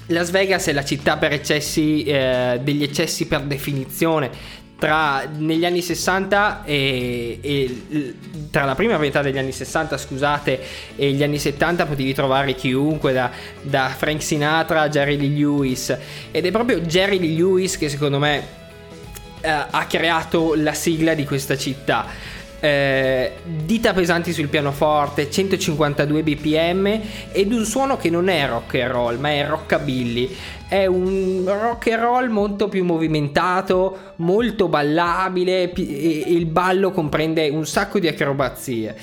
Las 0.08 0.30
Vegas 0.30 0.66
è 0.66 0.72
la 0.72 0.84
città 0.84 1.16
per 1.16 1.32
eccessi, 1.32 2.02
eh, 2.04 2.60
degli 2.62 2.82
eccessi 2.82 3.26
per 3.26 3.42
definizione. 3.42 4.56
tra 4.78 5.24
negli 5.36 5.64
anni 5.64 5.82
60 5.82 6.62
e, 6.64 7.40
e 7.42 8.14
tra 8.48 8.64
la 8.64 8.76
prima 8.76 8.96
metà 8.96 9.22
degli 9.22 9.36
anni 9.36 9.50
60 9.50 9.98
scusate 9.98 10.60
e 10.94 11.10
gli 11.10 11.22
anni 11.24 11.36
70 11.36 11.84
potevi 11.84 12.14
trovare 12.14 12.54
chiunque 12.54 13.12
da, 13.12 13.28
da 13.60 13.88
Frank 13.88 14.22
Sinatra 14.22 14.82
a 14.82 14.88
Jerry 14.88 15.16
Lee 15.18 15.36
Lewis 15.36 15.96
ed 16.30 16.46
è 16.46 16.52
proprio 16.52 16.78
Jerry 16.78 17.18
Lee 17.18 17.36
Lewis 17.36 17.76
che 17.76 17.88
secondo 17.88 18.20
me 18.20 18.38
eh, 19.40 19.48
ha 19.48 19.86
creato 19.88 20.54
la 20.54 20.74
sigla 20.74 21.14
di 21.14 21.24
questa 21.24 21.56
città 21.56 22.06
eh, 22.60 23.32
dita 23.44 23.92
pesanti 23.92 24.32
sul 24.32 24.48
pianoforte, 24.48 25.30
152 25.30 26.22
bpm 26.22 27.00
ed 27.32 27.52
un 27.52 27.64
suono 27.64 27.96
che 27.96 28.10
non 28.10 28.28
è 28.28 28.46
rock 28.48 28.74
and 28.74 28.90
roll 28.90 29.18
ma 29.18 29.30
è 29.30 29.46
rockabilly. 29.46 30.36
È 30.68 30.84
un 30.84 31.44
rock 31.46 31.88
and 31.92 32.02
roll 32.02 32.28
molto 32.28 32.68
più 32.68 32.84
movimentato, 32.84 34.14
molto 34.16 34.68
ballabile 34.68 35.72
e 35.72 36.24
il 36.26 36.46
ballo 36.46 36.90
comprende 36.90 37.48
un 37.48 37.66
sacco 37.66 37.98
di 37.98 38.08
acrobazie. 38.08 38.96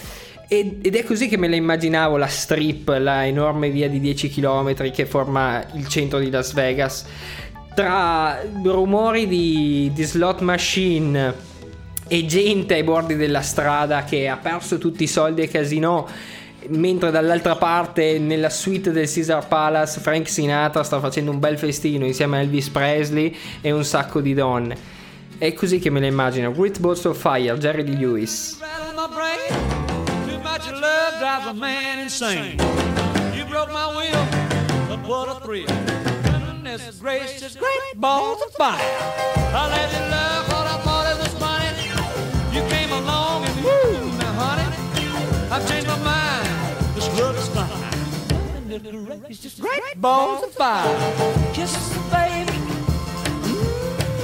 Ed 0.48 0.96
è 0.96 1.04
così 1.04 1.28
che 1.28 1.38
me 1.38 1.48
la 1.48 1.56
immaginavo 1.56 2.18
la 2.18 2.28
strip, 2.28 2.90
la 3.00 3.26
enorme 3.26 3.72
via 3.72 3.90
di 3.90 4.00
10 4.00 4.30
km 4.30 4.92
che 4.92 5.08
forma 5.08 5.64
il 5.74 5.88
centro 5.88 6.20
di 6.20 6.30
Las 6.30 6.54
Vegas. 6.54 7.06
Tra 7.74 8.40
rumori 8.64 9.28
di, 9.28 9.92
di 9.92 10.04
slot 10.04 10.42
machine, 10.42 11.34
e 12.08 12.26
gente 12.26 12.76
ai 12.76 12.84
bordi 12.84 13.16
della 13.16 13.42
strada 13.42 14.04
che 14.04 14.28
ha 14.28 14.38
perso 14.38 14.78
tutti 14.78 15.04
i 15.04 15.08
soldi 15.08 15.42
ai 15.42 15.50
casino 15.50 16.08
mentre 16.68 17.12
dall'altra 17.12 17.56
parte 17.56 18.18
nella 18.20 18.50
suite 18.50 18.92
del 18.92 19.12
Caesar 19.12 19.48
Palace 19.48 20.00
Frank 20.00 20.28
Sinatra 20.28 20.84
sta 20.84 21.00
facendo 21.00 21.32
un 21.32 21.40
bel 21.40 21.58
festino 21.58 22.06
insieme 22.06 22.38
a 22.38 22.42
Elvis 22.42 22.70
Presley 22.70 23.36
e 23.62 23.72
un 23.72 23.84
sacco 23.84 24.22
di 24.22 24.34
donne. 24.34 24.94
È 25.38 25.54
così 25.54 25.80
che 25.80 25.90
me 25.90 26.00
la 26.00 26.08
immagino. 26.08 26.52
Great 26.52 26.80
Balls 26.80 27.04
of 27.06 27.20
Fire 27.20 27.58
Jerry 27.58 27.84
Lee 27.84 27.98
Lewis. 27.98 28.58
Gracious, 37.00 37.58
just 48.80 49.62
great 49.62 50.02
balls 50.02 50.44
of 50.44 50.52
fire. 50.52 50.86
Kisses, 51.54 51.98
baby. 52.12 52.52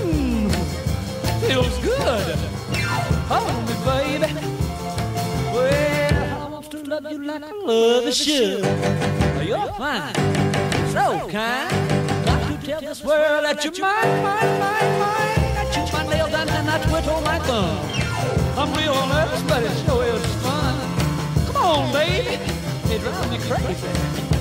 Mmm, 0.03 0.51
feels 1.47 1.77
good. 1.79 2.35
Hold 3.29 3.67
me, 3.67 3.75
baby. 3.85 4.33
Well, 5.53 6.41
I 6.41 6.49
want 6.49 6.71
to 6.71 6.83
love 6.83 7.09
you 7.09 7.23
like 7.23 7.43
I 7.43 7.51
love 7.51 8.05
a 8.05 8.11
should. 8.11 8.65
Oh, 8.65 9.41
you're 9.41 9.67
fine, 9.73 10.15
so 10.91 11.29
kind. 11.29 11.71
Got 12.25 12.61
to 12.61 12.65
tell 12.65 12.81
this 12.81 13.03
world 13.03 13.45
that 13.45 13.63
you're 13.63 13.73
mine, 13.79 14.23
mine, 14.23 14.59
mine, 14.59 14.99
mine. 14.99 15.39
I 15.59 15.71
chew 15.73 15.97
my 15.97 16.03
nail 16.07 16.27
down 16.27 16.49
and 16.49 16.69
I 16.69 16.77
twiddle 16.83 17.21
my 17.21 17.39
thumb. 17.39 17.77
I'm 18.57 18.73
real 18.73 19.07
nervous, 19.07 19.43
but 19.43 19.63
it 19.63 19.85
sure 19.85 20.03
is 20.03 20.25
fun. 20.43 20.75
Come 21.47 21.55
on, 21.55 21.93
baby. 21.93 22.37
It 22.93 22.99
drives 22.99 23.31
me 23.31 23.37
crazy. 23.47 24.40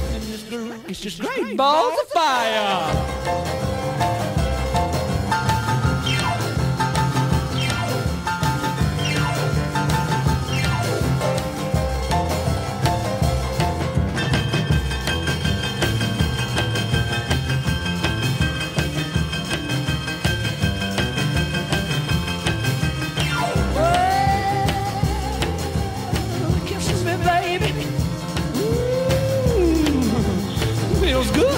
And 0.52 0.70
this 0.70 0.78
groove 0.78 0.90
is 0.90 1.00
just 1.00 1.20
great 1.20 1.56
balls 1.56 1.98
of 2.00 2.08
fire. 2.08 3.79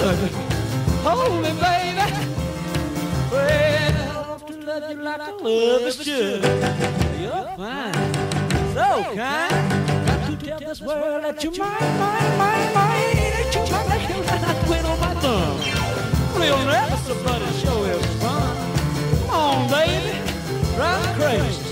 Hold 0.03 1.41
me, 1.41 1.49
baby. 1.61 2.07
Well, 3.31 3.95
I 4.11 4.29
want 4.29 4.47
to 4.47 4.53
love 4.65 4.91
you 4.91 4.97
like 5.01 5.21
I 5.21 5.31
love 5.31 5.81
is 5.83 5.95
should. 5.95 6.43
You're 7.21 7.47
fine, 7.55 7.93
so 8.73 9.15
kind. 9.15 10.05
Got 10.05 10.27
to 10.27 10.35
tell 10.45 10.59
this 10.59 10.81
world 10.81 11.23
that 11.23 11.41
you're 11.41 11.55
mine, 11.57 11.97
mine, 11.99 12.37
mine, 12.37 12.73
mine. 12.73 13.15
That 13.31 13.51
you're 13.55 13.63
mine, 13.71 14.11
and 14.27 14.45
I 14.45 14.53
quit 14.65 14.83
on 14.83 14.99
my 14.99 15.13
thumb. 15.21 15.57
Real 16.41 16.57
nervous, 16.65 17.23
but 17.23 17.41
it 17.41 17.53
sure 17.63 17.87
is 17.87 18.05
fun. 18.21 18.55
Come 19.19 19.29
on, 19.29 19.69
baby. 19.69 20.19
Drive 20.75 21.15
crazy. 21.15 21.63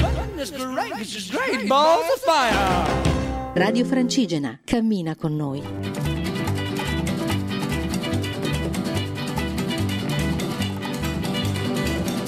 Goodness 0.00 0.50
gracious, 0.50 1.30
great 1.30 1.68
balls 1.68 2.06
of 2.12 2.20
fire. 2.22 3.54
Radio 3.54 3.84
Francigena, 3.84 4.58
cammina 4.64 5.14
con 5.14 5.36
noi. 5.36 6.15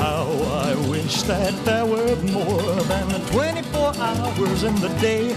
How 0.00 0.24
I 0.66 0.74
wish 0.88 1.22
that 1.24 1.54
there 1.66 1.84
were 1.84 2.16
more 2.32 2.72
than 2.88 3.20
24 3.26 3.94
hours 3.98 4.62
in 4.62 4.74
the 4.76 4.88
day. 4.98 5.36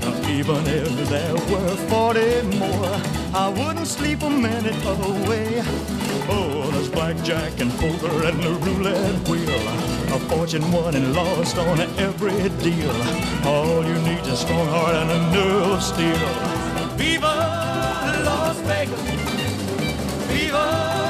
Now, 0.00 0.30
even 0.30 0.66
if 0.66 1.08
there 1.10 1.34
were 1.52 1.76
40 1.92 2.56
more, 2.56 3.00
I 3.34 3.52
wouldn't 3.54 3.86
sleep 3.86 4.22
a 4.22 4.30
minute 4.30 4.82
away. 4.86 5.62
Oh, 6.32 6.70
there's 6.72 6.88
blackjack 6.88 7.60
and 7.60 7.70
poker 7.72 8.24
and 8.24 8.42
the 8.42 8.52
roulette 8.64 9.28
wheel. 9.28 9.62
A 10.16 10.18
fortune 10.30 10.72
won 10.72 10.94
and 10.94 11.14
lost 11.14 11.58
on 11.58 11.80
every 11.98 12.48
deal. 12.64 12.96
All 13.44 13.84
you 13.84 13.94
need 14.08 14.20
is 14.20 14.28
a 14.28 14.36
strong 14.38 14.68
heart 14.68 14.94
and 14.94 15.10
a 15.10 15.20
nerve 15.34 15.72
of 15.72 15.82
steel. 15.82 16.16
Viva 16.96 17.34
Las 18.24 18.56
Vegas! 18.60 19.00
Viva! 20.28 21.09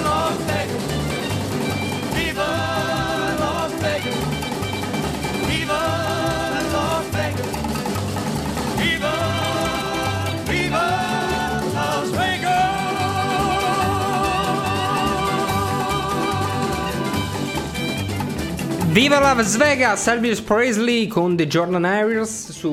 Viva 18.91 19.19
Las 19.21 19.55
Vegas, 19.55 20.05
Elvis 20.07 20.41
Presley 20.41 21.07
con 21.07 21.37
The 21.37 21.47
Jordan 21.47 21.85
Harris 21.85 22.51
su 22.51 22.67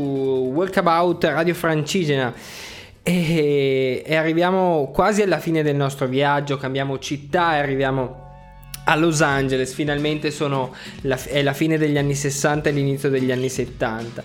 Walkabout 0.53 1.23
Radio 1.23 1.55
Francigena. 1.55 2.35
E, 3.05 4.03
e 4.05 4.17
arriviamo 4.17 4.91
quasi 4.93 5.23
alla 5.23 5.39
fine 5.39 5.63
del 5.63 5.77
nostro 5.77 6.09
viaggio, 6.09 6.57
cambiamo 6.57 6.99
città 6.99 7.55
e 7.55 7.59
arriviamo 7.61 8.31
a 8.85 8.97
Los 8.97 9.21
Angeles. 9.21 9.73
Finalmente 9.73 10.33
sono 10.33 10.75
la, 11.03 11.17
è 11.23 11.41
la 11.41 11.53
fine 11.53 11.79
degli 11.79 11.97
anni 11.97 12.17
60 12.17 12.69
e 12.69 12.73
l'inizio 12.73 13.11
degli 13.11 13.31
anni 13.31 13.49
70. 13.49 14.25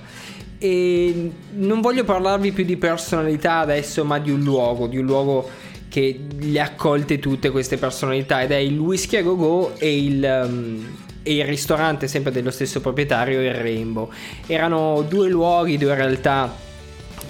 E 0.57 1.31
non 1.51 1.79
voglio 1.79 2.05
parlarvi 2.05 2.53
più 2.53 2.65
di 2.65 2.75
personalità 2.75 3.59
adesso, 3.59 4.03
ma 4.03 4.17
di 4.17 4.31
un 4.31 4.41
luogo, 4.41 4.87
di 4.87 4.97
un 4.97 5.05
luogo 5.05 5.47
che 5.89 6.21
le 6.39 6.59
ha 6.59 6.65
accolte 6.65 7.19
tutte 7.19 7.51
queste 7.51 7.77
personalità 7.77 8.41
ed 8.41 8.49
è 8.49 8.55
il 8.55 8.79
Whisky 8.79 9.17
a 9.17 9.21
Go 9.21 9.35
Go 9.35 9.75
e 9.77 9.95
il... 9.95 10.47
Um, 10.47 11.11
e 11.23 11.35
il 11.35 11.45
ristorante 11.45 12.07
sempre 12.07 12.31
dello 12.31 12.51
stesso 12.51 12.81
proprietario, 12.81 13.41
il 13.41 13.53
Rainbow. 13.53 14.11
Erano 14.45 15.03
due 15.07 15.29
luoghi, 15.29 15.77
due 15.77 15.95
realtà 15.95 16.53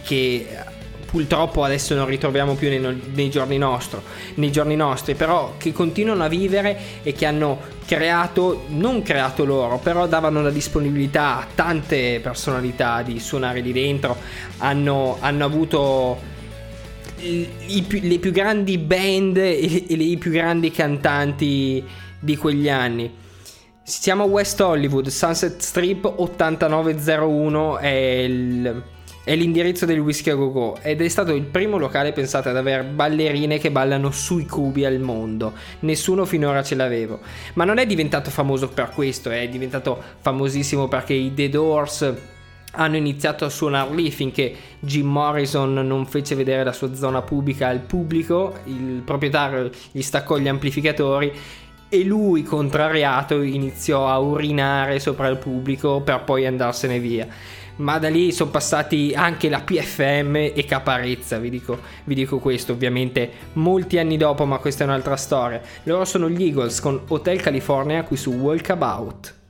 che 0.03 0.47
purtroppo 1.13 1.63
adesso 1.63 1.93
non 1.93 2.07
ritroviamo 2.07 2.55
più 2.55 2.69
nei, 2.69 3.01
nei, 3.13 3.29
giorni 3.29 3.59
nostro, 3.59 4.01
nei 4.35 4.51
giorni 4.51 4.75
nostri, 4.75 5.13
però 5.13 5.53
che 5.57 5.71
continuano 5.71 6.23
a 6.23 6.27
vivere 6.27 6.75
e 7.03 7.13
che 7.13 7.27
hanno 7.27 7.59
creato, 7.85 8.63
non 8.69 9.03
creato 9.03 9.45
loro, 9.45 9.77
però 9.77 10.07
davano 10.07 10.41
la 10.41 10.49
disponibilità 10.49 11.37
a 11.37 11.47
tante 11.53 12.19
personalità 12.19 13.03
di 13.03 13.19
suonare 13.19 13.59
lì 13.59 13.71
dentro, 13.71 14.17
hanno, 14.57 15.17
hanno 15.19 15.45
avuto 15.45 16.19
i, 17.19 17.47
i, 17.67 18.01
le 18.01 18.17
più 18.17 18.31
grandi 18.31 18.79
band 18.79 19.37
e, 19.37 19.85
e 19.87 19.93
i 19.93 20.17
più 20.17 20.31
grandi 20.31 20.71
cantanti 20.71 21.83
di 22.19 22.35
quegli 22.37 22.69
anni. 22.69 23.21
Siamo 23.85 24.23
a 24.23 24.27
West 24.27 24.61
Hollywood, 24.61 25.07
Sunset 25.07 25.59
Strip 25.59 26.05
8901 26.05 27.79
è, 27.79 27.87
il, 27.89 28.83
è 29.25 29.35
l'indirizzo 29.35 29.85
del 29.85 29.99
Whisky 29.99 30.29
a 30.29 30.35
Go 30.35 30.51
Go 30.53 30.77
ed 30.81 31.01
è 31.01 31.07
stato 31.09 31.33
il 31.33 31.43
primo 31.43 31.77
locale 31.77 32.13
pensato 32.13 32.47
ad 32.47 32.55
avere 32.55 32.83
ballerine 32.83 33.59
che 33.59 33.71
ballano 33.71 34.09
sui 34.11 34.45
cubi 34.45 34.85
al 34.85 35.01
mondo. 35.01 35.51
Nessuno 35.79 36.23
finora 36.23 36.63
ce 36.63 36.75
l'aveva. 36.75 37.19
Ma 37.55 37.65
non 37.65 37.77
è 37.77 37.85
diventato 37.85 38.29
famoso 38.29 38.69
per 38.69 38.87
questo, 38.87 39.29
è 39.29 39.49
diventato 39.49 40.01
famosissimo 40.17 40.87
perché 40.87 41.11
i 41.11 41.33
The 41.33 41.49
Doors 41.49 42.13
hanno 42.75 42.95
iniziato 42.95 43.43
a 43.43 43.49
suonare 43.49 43.93
lì 43.93 44.09
finché 44.11 44.55
Jim 44.79 45.07
Morrison 45.07 45.73
non 45.73 46.05
fece 46.05 46.35
vedere 46.35 46.63
la 46.63 46.71
sua 46.71 46.95
zona 46.95 47.21
pubblica 47.21 47.67
al 47.67 47.79
pubblico, 47.79 48.59
il 48.63 49.01
proprietario 49.03 49.69
gli 49.91 50.01
staccò 50.01 50.37
gli 50.37 50.47
amplificatori 50.47 51.31
e 51.93 52.03
lui, 52.03 52.41
contrariato, 52.41 53.43
iniziò 53.43 54.07
a 54.07 54.17
urinare 54.17 54.99
sopra 54.99 55.27
il 55.27 55.37
pubblico 55.37 56.01
per 56.01 56.23
poi 56.23 56.47
andarsene 56.47 56.97
via. 56.97 57.27
Ma 57.75 57.99
da 57.99 58.09
lì 58.09 58.31
sono 58.31 58.49
passati 58.49 59.13
anche 59.15 59.47
la 59.47 59.61
PFM 59.61 60.35
e 60.55 60.65
Caparezza, 60.67 61.37
vi 61.37 61.51
dico, 61.51 61.77
vi 62.05 62.15
dico 62.15 62.39
questo, 62.39 62.71
ovviamente 62.71 63.29
molti 63.53 63.99
anni 63.99 64.17
dopo, 64.17 64.43
ma 64.45 64.57
questa 64.57 64.83
è 64.83 64.87
un'altra 64.87 65.15
storia. 65.15 65.61
Loro 65.83 66.03
sono 66.03 66.27
gli 66.31 66.43
Eagles 66.43 66.79
con 66.79 66.99
Hotel 67.09 67.39
California 67.39 68.01
qui 68.01 68.17
su 68.17 68.31
Walkabout. 68.31 69.41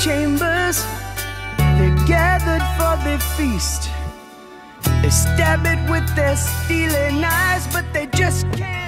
chambers, 0.00 0.84
they're 1.58 1.96
gathered 2.06 2.62
for 2.78 2.94
the 3.04 3.18
feast. 3.36 3.90
They 5.02 5.10
stab 5.10 5.66
it 5.66 5.90
with 5.90 6.06
their 6.14 6.36
stealing 6.36 7.24
eyes, 7.24 7.66
but 7.72 7.84
they 7.92 8.06
just 8.06 8.50
can't. 8.52 8.87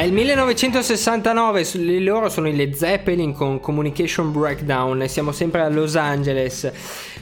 È 0.00 0.04
il 0.04 0.14
1969, 0.14 1.62
s- 1.62 1.74
loro 2.00 2.30
sono 2.30 2.48
i 2.48 2.56
Led 2.56 2.72
Zeppelin 2.72 3.34
con 3.34 3.60
Communication 3.60 4.32
Breakdown 4.32 5.06
siamo 5.06 5.30
sempre 5.30 5.60
a 5.60 5.68
Los 5.68 5.94
Angeles. 5.94 6.72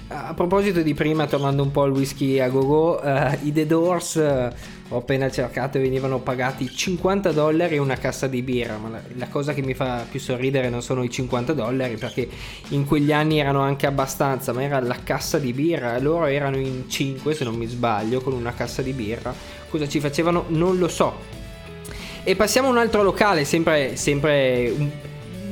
A 0.06 0.32
proposito 0.32 0.80
di 0.82 0.94
prima, 0.94 1.26
tornando 1.26 1.64
un 1.64 1.72
po' 1.72 1.82
al 1.82 1.90
whisky 1.90 2.38
a 2.38 2.48
go-go, 2.48 3.02
eh, 3.02 3.36
i 3.42 3.52
The 3.52 3.66
Doors 3.66 4.14
eh, 4.14 4.52
ho 4.90 4.96
appena 4.96 5.28
cercato 5.28 5.80
venivano 5.80 6.20
pagati 6.20 6.70
50 6.70 7.32
dollari 7.32 7.74
e 7.74 7.78
una 7.78 7.96
cassa 7.96 8.28
di 8.28 8.42
birra, 8.42 8.76
ma 8.76 8.90
la, 8.90 9.00
la 9.16 9.26
cosa 9.26 9.54
che 9.54 9.62
mi 9.62 9.74
fa 9.74 10.06
più 10.08 10.20
sorridere 10.20 10.68
non 10.68 10.80
sono 10.80 11.02
i 11.02 11.10
50 11.10 11.54
dollari 11.54 11.96
perché 11.96 12.28
in 12.68 12.86
quegli 12.86 13.10
anni 13.10 13.40
erano 13.40 13.58
anche 13.58 13.86
abbastanza, 13.86 14.52
ma 14.52 14.62
era 14.62 14.78
la 14.78 14.98
cassa 15.02 15.40
di 15.40 15.52
birra, 15.52 15.98
loro 15.98 16.26
erano 16.26 16.56
in 16.58 16.88
5 16.88 17.34
se 17.34 17.42
non 17.42 17.56
mi 17.56 17.66
sbaglio 17.66 18.20
con 18.20 18.34
una 18.34 18.54
cassa 18.54 18.82
di 18.82 18.92
birra, 18.92 19.34
cosa 19.68 19.88
ci 19.88 19.98
facevano? 19.98 20.44
Non 20.46 20.78
lo 20.78 20.86
so, 20.86 21.37
e 22.24 22.36
passiamo 22.36 22.68
a 22.68 22.70
un 22.70 22.78
altro 22.78 23.02
locale, 23.02 23.44
sempre, 23.44 23.96
sempre 23.96 24.72
un, 24.76 24.90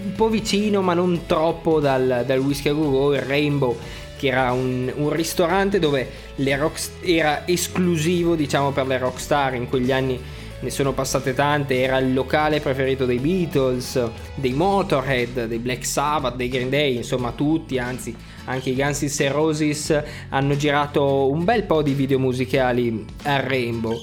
un 0.04 0.12
po' 0.14 0.28
vicino, 0.28 0.82
ma 0.82 0.94
non 0.94 1.22
troppo 1.26 1.80
dal, 1.80 2.24
dal 2.26 2.38
Whisky 2.38 2.68
a 2.68 2.72
il 3.14 3.20
Rainbow, 3.22 3.76
che 4.16 4.28
era 4.28 4.52
un, 4.52 4.92
un 4.94 5.10
ristorante 5.10 5.78
dove 5.78 6.08
rock, 6.56 6.80
era 7.02 7.46
esclusivo, 7.46 8.34
diciamo, 8.34 8.70
per 8.72 8.86
le 8.86 8.98
rockstar. 8.98 9.54
In 9.54 9.68
quegli 9.68 9.92
anni 9.92 10.18
ne 10.58 10.70
sono 10.70 10.92
passate 10.92 11.34
tante. 11.34 11.82
Era 11.82 11.98
il 11.98 12.14
locale 12.14 12.60
preferito 12.60 13.04
dei 13.04 13.18
Beatles, 13.18 14.02
dei 14.34 14.52
Motorhead, 14.52 15.46
dei 15.46 15.58
Black 15.58 15.84
Sabbath, 15.84 16.36
dei 16.36 16.48
Green 16.48 16.70
Day, 16.70 16.96
insomma, 16.96 17.32
tutti, 17.32 17.78
anzi. 17.78 18.14
Anche 18.46 18.70
i 18.70 18.74
Guns 18.74 19.02
N' 19.02 19.32
Roses 19.32 20.02
hanno 20.30 20.56
girato 20.56 21.30
un 21.30 21.44
bel 21.44 21.64
po' 21.64 21.82
di 21.82 21.92
video 21.92 22.18
musicali 22.18 23.04
al 23.24 23.42
Rainbow. 23.42 24.02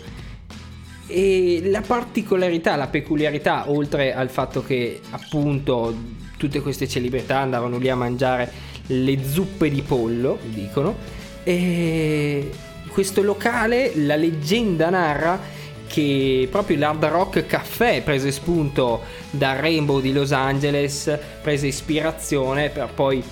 E 1.16 1.61
la 1.66 1.82
particolarità, 1.82 2.76
la 2.76 2.88
peculiarità, 2.88 3.70
oltre 3.70 4.16
al 4.16 4.32
fatto 4.32 4.64
che 4.64 4.99
appunto 5.11 5.95
tutte 6.38 6.59
queste 6.59 6.88
celebrità 6.88 7.38
andavano 7.38 7.78
lì 7.78 7.88
a 7.88 7.95
mangiare 7.95 8.51
le 8.88 9.24
zuppe 9.24 9.70
di 9.70 9.84
pollo, 9.84 10.39
dicono, 10.45 10.95
e 11.43 12.49
questo 12.88 13.22
locale, 13.22 13.91
la 13.95 14.16
leggenda 14.16 14.89
narra 14.89 15.39
che 15.86 16.47
proprio 16.49 16.80
l'Hard 16.80 17.05
Rock 17.05 17.45
Café 17.45 18.01
prese 18.03 18.32
spunto 18.32 19.01
dal 19.30 19.57
Rainbow 19.57 20.01
di 20.01 20.14
Los 20.14 20.32
Angeles, 20.32 21.16
prese 21.43 21.68
ispirazione 21.68 22.70
per 22.70 22.89
poi 22.91 23.24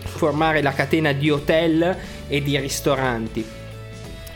formare 0.00 0.62
la 0.62 0.72
catena 0.72 1.12
di 1.12 1.28
hotel 1.28 1.94
e 2.26 2.42
di 2.42 2.58
ristoranti. 2.58 3.44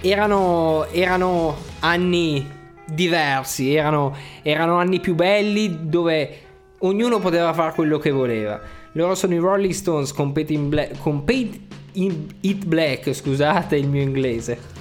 Erano, 0.02 0.88
erano 0.90 1.56
anni 1.80 2.60
diversi, 2.86 3.74
erano, 3.74 4.14
erano 4.42 4.76
anni 4.76 5.00
più 5.00 5.14
belli 5.14 5.88
dove 5.88 6.38
ognuno 6.78 7.18
poteva 7.18 7.52
fare 7.52 7.72
quello 7.72 7.98
che 7.98 8.10
voleva. 8.10 8.60
Loro 8.92 9.14
sono 9.14 9.34
i 9.34 9.38
Rolling 9.38 9.72
Stones 9.72 10.12
con 10.12 10.32
Paint 10.32 10.50
in 10.50 10.68
Black, 10.68 10.98
con 10.98 11.24
Paint 11.24 11.58
in 11.92 12.26
It 12.40 12.64
Black, 12.64 13.12
scusate 13.12 13.76
il 13.76 13.88
mio 13.88 14.02
inglese. 14.02 14.71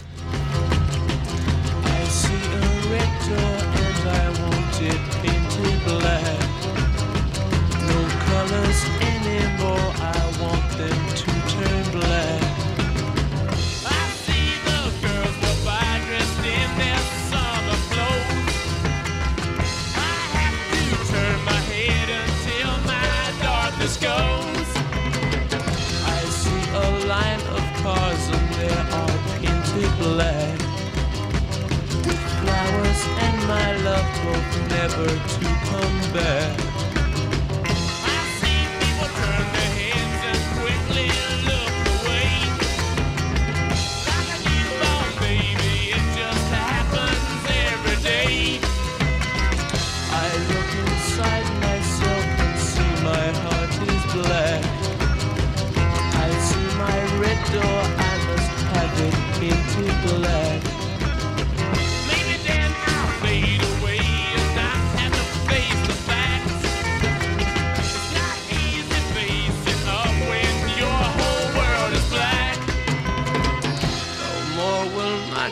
Hope 34.24 34.70
never 34.70 35.08
to 35.08 35.46
come 35.70 36.14
back. 36.14 36.71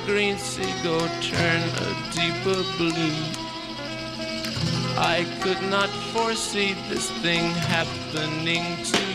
Green 0.09 0.39
seagull 0.39 1.07
turn 1.21 1.61
a 1.85 1.89
deeper 2.11 2.63
blue. 2.77 3.19
I 4.97 5.23
could 5.41 5.61
not 5.69 5.89
foresee 6.11 6.73
this 6.89 7.11
thing 7.21 7.51
happening 7.51 8.63
to 8.85 9.08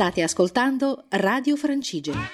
State 0.00 0.22
ascoltando 0.22 1.04
Radio 1.10 1.56
Francigena. 1.56 2.26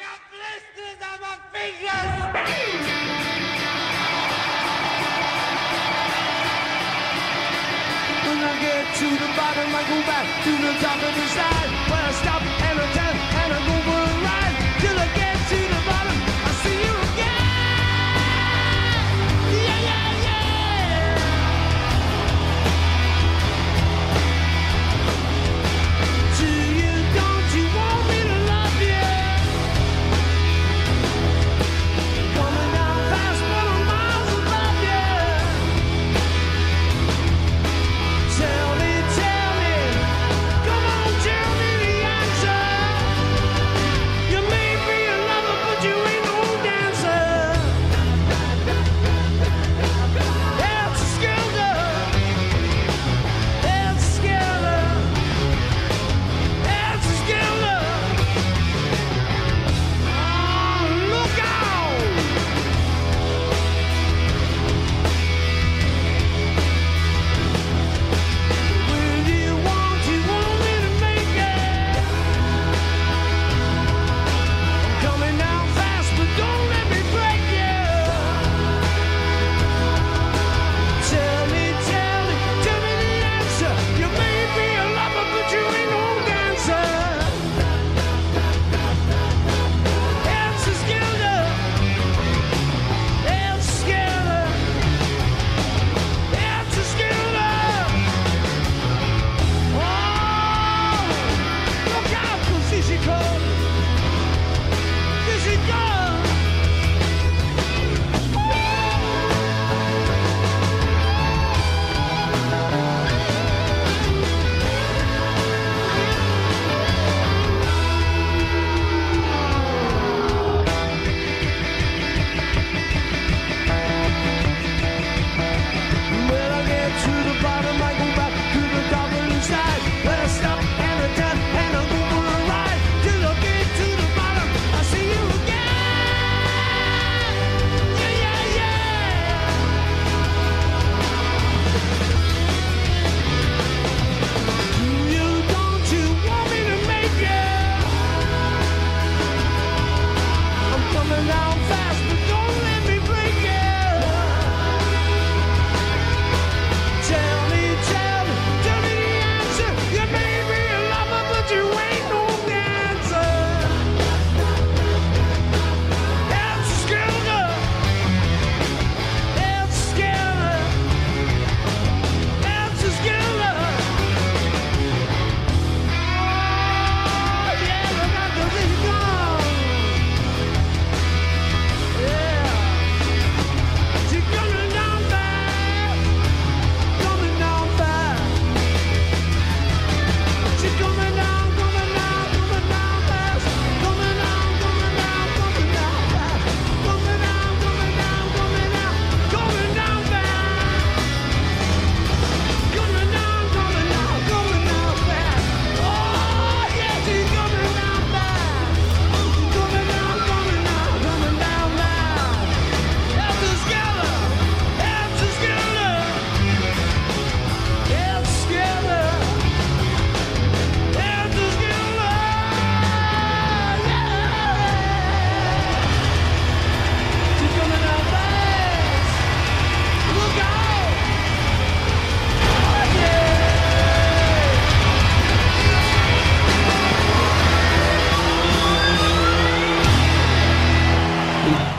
When 8.23 8.39
I 8.39 8.55
get 8.61 8.95
to 8.95 9.09
the 9.11 9.31
bottom, 9.35 9.75
I 9.75 9.83
go 9.83 9.99
back 10.07 10.27
to 10.45 10.51
the 10.63 10.73
top 10.81 11.03
of 11.03 11.15
the 11.17 11.27
side. 11.35 11.76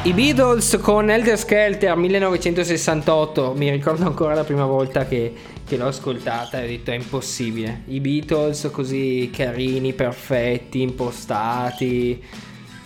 I 0.08 0.14
Beatles 0.14 0.80
con 0.82 1.10
Elder 1.10 1.38
Skelter 1.38 1.94
1968, 1.98 3.54
mi 3.58 3.70
ricordo 3.70 4.06
ancora 4.06 4.36
la 4.36 4.46
prima 4.46 4.64
volta 4.64 5.06
che, 5.06 5.34
che 5.68 5.76
l'ho 5.76 5.88
ascoltata 5.88 6.62
e 6.62 6.64
ho 6.64 6.68
detto 6.68 6.92
è 6.92 6.94
impossibile. 6.94 7.82
I 7.88 8.00
Beatles 8.00 8.70
così 8.72 9.30
carini, 9.36 9.92
perfetti, 9.92 10.82
impostati, 10.82 12.24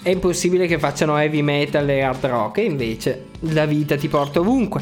è 0.01 0.09
impossibile 0.09 0.65
che 0.65 0.79
facciano 0.79 1.15
heavy 1.15 1.43
metal 1.43 1.87
e 1.91 2.01
hard 2.01 2.25
rock 2.25 2.57
e 2.57 2.63
invece 2.63 3.25
la 3.41 3.67
vita 3.67 3.95
ti 3.95 4.07
porta 4.07 4.39
ovunque. 4.39 4.81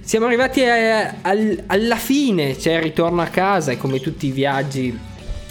Siamo 0.00 0.26
arrivati 0.26 0.64
a, 0.64 1.10
a, 1.10 1.32
alla 1.66 1.96
fine, 1.96 2.58
cioè 2.58 2.82
ritorno 2.82 3.22
a 3.22 3.26
casa 3.26 3.70
e 3.70 3.76
come 3.78 4.00
tutti 4.00 4.26
i 4.26 4.32
viaggi 4.32 4.98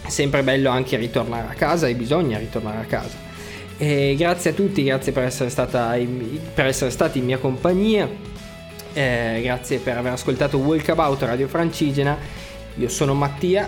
è 0.03 0.09
sempre 0.09 0.43
bello 0.43 0.72
anche 0.72 0.97
ritornare 0.97 1.47
a 1.47 1.53
casa 1.53 1.88
e 1.88 1.95
bisogna 1.95 2.38
ritornare 2.38 2.80
a 2.80 2.86
casa. 2.86 3.30
Eh, 3.84 4.13
grazie 4.15 4.51
a 4.51 4.53
tutti, 4.53 4.84
grazie 4.84 5.11
per 5.11 5.23
essere, 5.23 5.49
stata, 5.49 5.97
per 6.53 6.67
essere 6.67 6.91
stati 6.91 7.17
in 7.17 7.25
mia 7.25 7.39
compagnia, 7.39 8.07
eh, 8.93 9.39
grazie 9.41 9.79
per 9.79 9.97
aver 9.97 10.11
ascoltato 10.11 10.59
Walkabout 10.59 11.23
Radio 11.23 11.47
Francigena. 11.47 12.15
Io 12.75 12.88
sono 12.89 13.15
Mattia, 13.15 13.67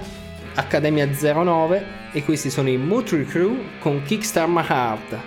Accademia 0.54 1.08
09 1.08 1.86
e 2.14 2.24
questi 2.24 2.52
sono 2.52 2.70
i 2.70 2.78
Motor 2.78 3.26
Crew 3.26 3.58
con 3.80 4.04
Kickstart 4.04 4.50
My 4.50 4.64
Heart, 4.68 5.18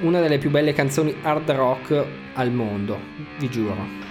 una 0.00 0.20
delle 0.20 0.38
più 0.38 0.48
belle 0.48 0.72
canzoni 0.72 1.14
hard 1.20 1.50
rock 1.50 2.02
al 2.32 2.50
mondo, 2.50 2.98
vi 3.38 3.50
giuro. 3.50 4.01